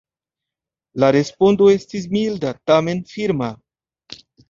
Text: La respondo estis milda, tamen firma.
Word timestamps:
La 1.03 1.09
respondo 1.17 1.69
estis 1.75 2.09
milda, 2.17 2.57
tamen 2.73 3.07
firma. 3.15 3.55